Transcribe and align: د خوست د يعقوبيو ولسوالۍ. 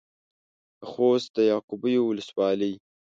د 0.79 0.81
خوست 0.91 1.29
د 1.35 1.37
يعقوبيو 1.51 2.01
ولسوالۍ. 2.07 2.73